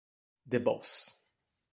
[0.47, 1.13] The Boss